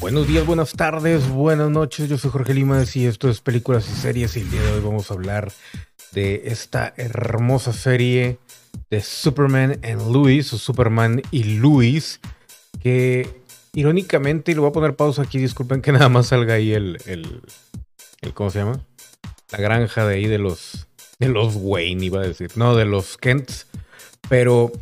[0.00, 2.08] Buenos días, buenas tardes, buenas noches.
[2.08, 4.36] Yo soy Jorge Limas y esto es Películas y Series.
[4.36, 5.50] Y el día de hoy vamos a hablar
[6.12, 8.38] de esta hermosa serie
[8.90, 12.20] de Superman and Louis, o Superman y Louis,
[12.80, 13.42] que
[13.72, 16.98] irónicamente, y le voy a poner pausa aquí, disculpen que nada más salga ahí el,
[17.06, 17.40] el,
[18.20, 18.84] el ¿cómo se llama?
[19.50, 20.86] La granja de ahí de los,
[21.18, 23.66] de los Wayne, iba a decir, no, de los Kents,
[24.28, 24.72] pero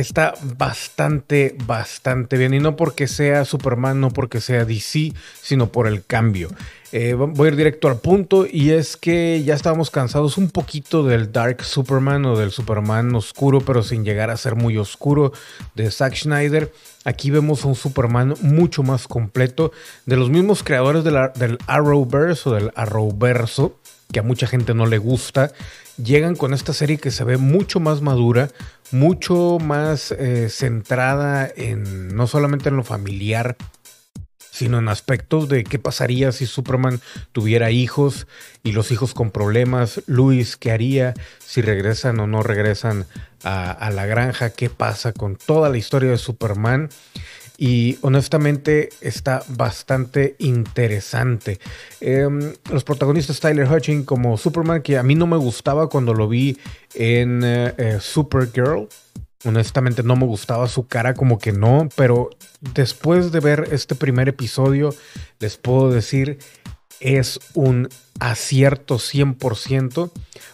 [0.00, 2.54] está bastante, bastante bien.
[2.54, 5.12] Y no porque sea Superman, no porque sea DC,
[5.42, 6.50] sino por el cambio.
[6.92, 11.02] Eh, voy a ir directo al punto y es que ya estábamos cansados un poquito
[11.02, 15.32] del Dark Superman o del Superman oscuro, pero sin llegar a ser muy oscuro
[15.74, 16.72] de Zack Schneider.
[17.04, 19.72] Aquí vemos un Superman mucho más completo
[20.06, 23.76] de los mismos creadores del Arrowverse o del Arrowverso,
[24.10, 25.52] que a mucha gente no le gusta
[26.02, 28.48] llegan con esta serie que se ve mucho más madura,
[28.90, 33.56] mucho más eh, centrada en no solamente en lo familiar,
[34.50, 37.00] sino en aspectos de qué pasaría si Superman
[37.32, 38.26] tuviera hijos
[38.64, 43.06] y los hijos con problemas, Luis, qué haría si regresan o no regresan
[43.44, 46.88] a, a la granja, qué pasa con toda la historia de Superman
[47.60, 51.58] y honestamente está bastante interesante.
[52.00, 56.28] Em, los protagonistas Tyler Hutching como Superman, que a mí no me gustaba cuando lo
[56.28, 56.56] vi
[56.94, 58.88] en eh, eh, Supergirl.
[59.44, 64.28] Honestamente no me gustaba su cara, como que no, pero después de ver este primer
[64.28, 64.94] episodio,
[65.40, 66.38] les puedo decir,
[67.00, 67.88] es un
[68.20, 70.10] acierto 100%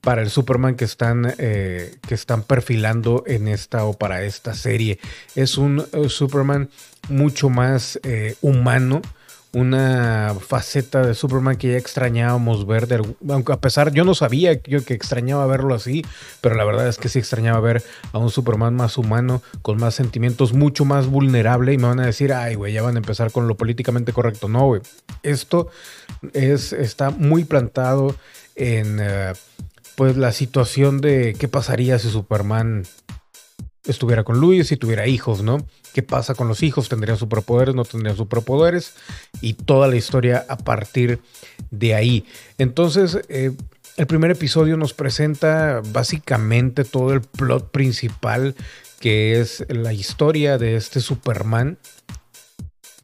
[0.00, 4.98] para el Superman que están, eh, que están perfilando en esta o para esta serie.
[5.34, 6.70] Es un eh, Superman
[7.08, 9.02] mucho más eh, humano,
[9.56, 14.84] una faceta de Superman que ya extrañábamos ver, aunque a pesar, yo no sabía yo
[14.84, 16.04] que extrañaba verlo así,
[16.42, 19.94] pero la verdad es que sí extrañaba ver a un Superman más humano, con más
[19.94, 23.32] sentimientos, mucho más vulnerable y me van a decir, ay, güey, ya van a empezar
[23.32, 24.46] con lo políticamente correcto.
[24.46, 24.82] No, güey,
[25.22, 25.68] esto
[26.34, 28.14] es, está muy plantado
[28.56, 28.98] en...
[29.00, 29.32] Eh,
[29.94, 32.82] pues la situación de qué pasaría si Superman
[33.86, 35.66] estuviera con Luis, si tuviera hijos, ¿no?
[35.92, 36.88] ¿Qué pasa con los hijos?
[36.88, 37.74] ¿Tendrían superpoderes?
[37.74, 38.94] ¿No tendrían superpoderes?
[39.40, 41.20] Y toda la historia a partir
[41.70, 42.24] de ahí.
[42.58, 43.52] Entonces, eh,
[43.96, 48.54] el primer episodio nos presenta básicamente todo el plot principal,
[49.00, 51.78] que es la historia de este Superman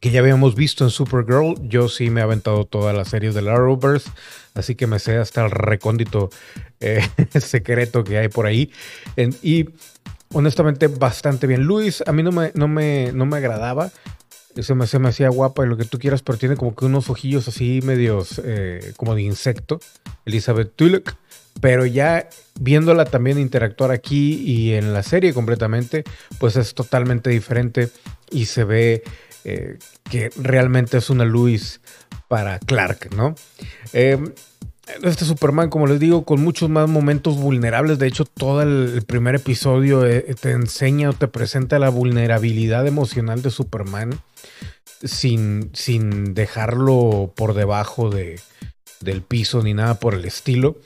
[0.03, 1.55] que ya habíamos visto en Supergirl.
[1.69, 4.11] Yo sí me he aventado todas las series del Arrowverse,
[4.53, 6.29] así que me sé hasta el recóndito
[6.81, 7.01] eh,
[7.39, 8.69] secreto que hay por ahí.
[9.41, 9.69] y
[10.33, 11.63] honestamente bastante bien.
[11.63, 13.91] Luis, a mí no me, no me, no me agradaba.
[14.59, 16.85] Se me, se me hacía guapa y lo que tú quieras, pero tiene como que
[16.85, 19.79] unos ojillos así medios eh, como de insecto.
[20.25, 21.15] Elizabeth Tulloch.
[21.61, 22.27] Pero ya
[22.59, 26.03] viéndola también interactuar aquí y en la serie completamente,
[26.39, 27.89] pues es totalmente diferente
[28.31, 29.03] y se ve
[29.45, 29.77] eh,
[30.09, 31.79] que realmente es una Luis
[32.27, 33.35] para Clark, ¿no?
[33.93, 34.17] Eh,
[35.03, 37.99] este Superman, como les digo, con muchos más momentos vulnerables.
[37.99, 43.41] De hecho, todo el primer episodio eh, te enseña o te presenta la vulnerabilidad emocional
[43.41, 44.19] de Superman
[45.03, 48.39] sin, sin dejarlo por debajo de,
[48.99, 50.77] del piso ni nada por el estilo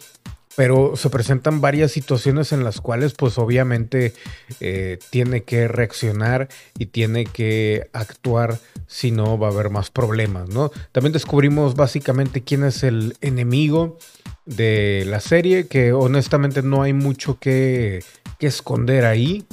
[0.57, 4.15] pero se presentan varias situaciones en las cuales pues obviamente
[4.59, 8.57] eh, tiene que reaccionar y tiene que actuar
[8.87, 10.71] si no va a haber más problemas, ¿no?
[10.91, 13.99] También descubrimos básicamente quién es el enemigo
[14.47, 18.03] de la serie, que honestamente no hay mucho que,
[18.39, 19.45] esconder ahí.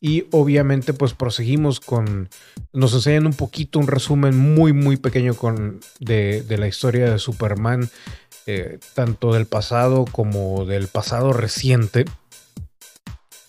[0.00, 2.28] Y obviamente pues proseguimos con,
[2.72, 7.18] nos enseñan un poquito, un resumen muy muy pequeño con, de, de la historia de
[7.18, 7.90] Superman
[8.50, 12.06] eh, tanto del pasado como del pasado reciente.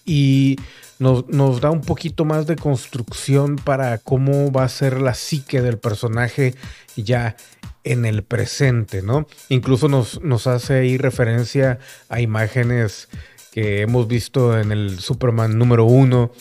[0.03, 0.57] Y
[0.99, 5.61] nos, nos, da un poquito más de construcción para cómo va a ser la psique
[5.61, 6.53] del personaje
[6.97, 7.37] ya
[7.85, 9.25] en el presente, ¿no?
[9.47, 11.79] Incluso nos, nos hace ahí referencia
[12.09, 13.07] a imágenes
[13.51, 16.31] que hemos visto en el Superman número uno,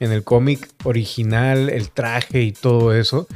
[0.00, 3.26] en el cómic original, el traje y todo eso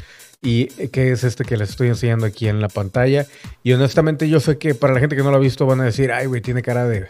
[0.42, 3.26] y que es este que les estoy enseñando aquí en la pantalla.
[3.62, 5.84] Y honestamente yo sé que para la gente que no lo ha visto van a
[5.84, 7.08] decir, ay, güey, tiene cara de...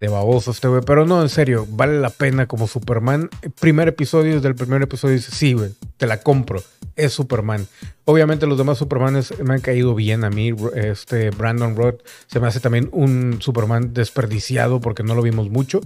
[0.00, 0.82] de baboso este güey.
[0.84, 3.30] Pero no, en serio, vale la pena como Superman.
[3.60, 6.62] Primer episodio, desde el primer episodio dice, sí, güey, te la compro.
[6.96, 7.66] Es Superman.
[8.04, 10.52] Obviamente los demás Supermanes me han caído bien a mí.
[10.74, 15.80] Este Brandon Roth se me hace también un Superman desperdiciado porque no lo vimos mucho.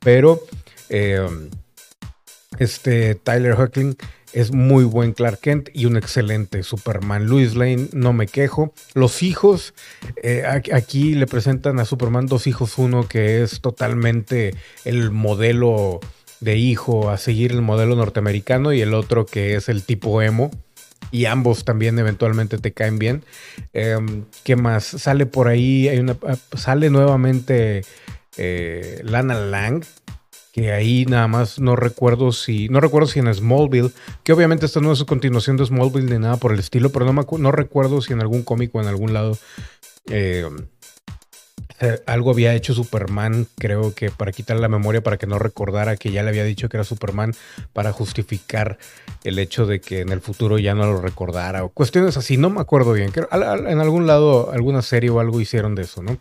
[0.00, 0.42] Pero
[0.88, 1.26] eh,
[2.58, 3.96] este Tyler Hoechlin
[4.40, 7.26] es muy buen Clark Kent y un excelente Superman.
[7.26, 8.72] Louis Lane, no me quejo.
[8.94, 9.74] Los hijos,
[10.22, 14.54] eh, aquí le presentan a Superman dos hijos, uno que es totalmente
[14.84, 15.98] el modelo
[16.40, 20.50] de hijo a seguir el modelo norteamericano y el otro que es el tipo emo.
[21.10, 23.24] Y ambos también eventualmente te caen bien.
[23.72, 24.84] Em, ¿Qué más?
[24.84, 26.16] Sale por ahí, hay una,
[26.56, 27.82] sale nuevamente
[28.36, 29.82] eh, Lana Lang,
[30.60, 33.92] que ahí nada más no recuerdo si, no recuerdo si en Smallville,
[34.24, 37.04] que obviamente esta no es su continuación de Smallville ni nada por el estilo, pero
[37.04, 39.38] no, me, no recuerdo si en algún cómic o en algún lado
[40.10, 40.46] eh,
[41.80, 45.96] eh, algo había hecho Superman, creo que para quitarle la memoria, para que no recordara
[45.96, 47.34] que ya le había dicho que era Superman,
[47.72, 48.78] para justificar
[49.24, 52.50] el hecho de que en el futuro ya no lo recordara, o cuestiones así, no
[52.50, 53.12] me acuerdo bien.
[53.14, 56.18] en algún lado, alguna serie o algo hicieron de eso, ¿no?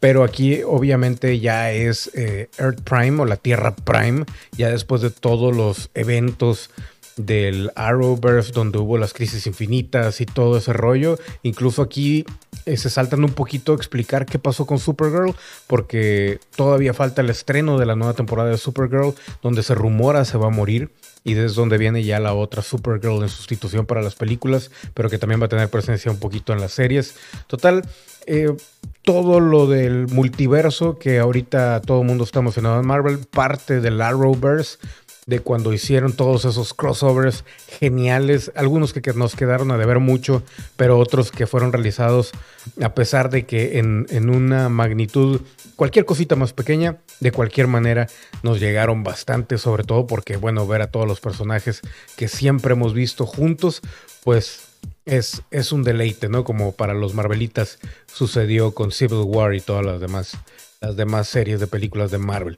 [0.00, 4.24] Pero aquí obviamente ya es eh, Earth Prime o la Tierra Prime,
[4.56, 6.70] ya después de todos los eventos
[7.18, 11.18] del Arrowverse donde hubo las crisis infinitas y todo ese rollo.
[11.42, 12.24] Incluso aquí
[12.64, 15.34] eh, se saltan un poquito a explicar qué pasó con Supergirl
[15.66, 20.38] porque todavía falta el estreno de la nueva temporada de Supergirl donde se rumora se
[20.38, 20.90] va a morir
[21.24, 25.18] y desde donde viene ya la otra Supergirl en sustitución para las películas, pero que
[25.18, 27.16] también va a tener presencia un poquito en las series.
[27.48, 27.82] Total,
[28.26, 28.54] eh,
[29.02, 34.00] todo lo del multiverso que ahorita todo el mundo está emocionado en Marvel, parte del
[34.00, 34.78] Arrowverse
[35.28, 37.44] de cuando hicieron todos esos crossovers
[37.78, 40.42] geniales, algunos que, nos quedaron a deber mucho,
[40.78, 42.32] pero otros que fueron realizados
[42.80, 45.42] a pesar de que en, en, una magnitud,
[45.76, 48.06] cualquier cosita más pequeña, de cualquier manera
[48.42, 51.82] nos llegaron bastante, sobre todo porque, bueno, ver a todos los personajes
[52.16, 53.82] que siempre hemos visto juntos,
[54.24, 54.62] pues
[55.04, 56.42] es, es un deleite, ¿no?
[56.42, 60.38] Como para los Marvelitas sucedió con Civil War y todas las demás,
[60.80, 62.56] las demás series de películas de Marvel.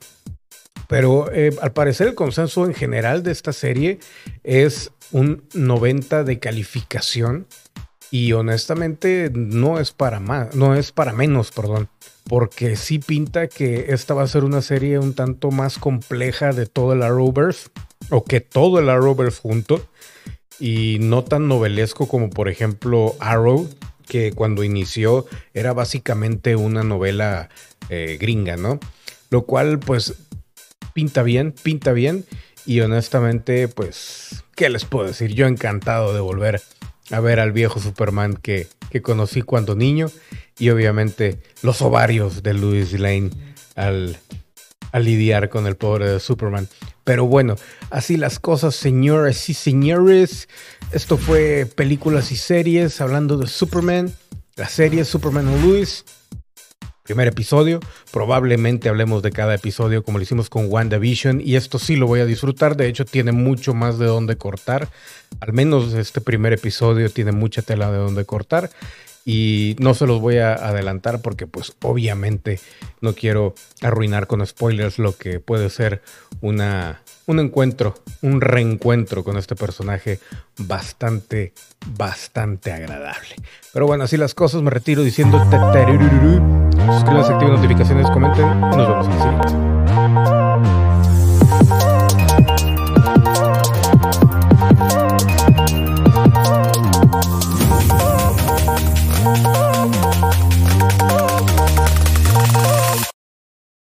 [0.91, 3.99] Pero eh, al parecer el consenso en general de esta serie
[4.43, 7.47] es un 90 de calificación
[8.11, 11.87] y honestamente no es para más, no es para menos, perdón,
[12.27, 16.65] porque sí pinta que esta va a ser una serie un tanto más compleja de
[16.65, 17.69] todo el Arrowverse
[18.09, 19.87] o que todo el Arrowverse junto
[20.59, 23.69] y no tan novelesco como por ejemplo Arrow
[24.09, 27.47] que cuando inició era básicamente una novela
[27.87, 28.77] eh, gringa, ¿no?
[29.29, 30.15] Lo cual pues
[30.93, 32.25] pinta bien, pinta bien.
[32.65, 35.33] Y honestamente, pues, ¿qué les puedo decir?
[35.33, 36.61] Yo encantado de volver
[37.09, 40.07] a ver al viejo Superman que, que conocí cuando niño.
[40.59, 43.31] Y obviamente los ovarios de Louis Lane
[43.75, 44.17] al,
[44.91, 46.67] al lidiar con el pobre de Superman.
[47.03, 47.55] Pero bueno,
[47.89, 50.47] así las cosas, señores y señores.
[50.91, 54.13] Esto fue películas y series hablando de Superman.
[54.55, 56.05] La serie Superman o Louis
[57.11, 57.81] primer episodio.
[58.13, 62.21] Probablemente hablemos de cada episodio como lo hicimos con WandaVision y esto sí lo voy
[62.21, 62.77] a disfrutar.
[62.77, 64.87] De hecho, tiene mucho más de dónde cortar.
[65.41, 68.69] Al menos este primer episodio tiene mucha tela de dónde cortar
[69.25, 72.59] y no se los voy a adelantar porque pues obviamente
[73.01, 76.01] no quiero arruinar con spoilers lo que puede ser
[76.41, 80.19] una, un encuentro, un reencuentro con este personaje
[80.57, 81.53] bastante,
[81.97, 83.35] bastante agradable.
[83.73, 85.37] Pero bueno, así las cosas, me retiro diciendo...
[86.87, 88.59] Suscríbanse, activen notificaciones, comenten.
[88.61, 90.40] Nos vemos en el siguiente.